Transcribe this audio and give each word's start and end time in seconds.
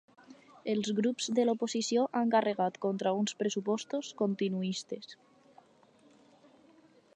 Els 0.71 0.87
grups 0.99 1.27
de 1.39 1.43
l’oposició 1.45 2.05
han 2.21 2.31
carregat 2.37 2.79
contra 2.87 3.13
uns 3.19 3.37
pressupostos 3.43 4.11
‘continuistes’. 4.23 5.17